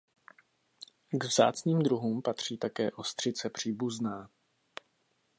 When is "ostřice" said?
2.91-3.49